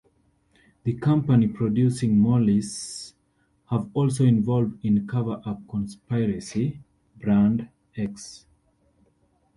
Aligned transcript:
The 0.83 0.93
company 0.93 1.47
producing 1.47 2.17
Morleys 2.17 3.13
was 3.71 3.87
also 3.93 4.23
involved 4.23 4.83
in 4.83 4.97
a 4.97 5.01
cover-up 5.05 5.61
conspiracy, 5.69 6.79
"Brand 7.19 7.69
X". 7.95 8.47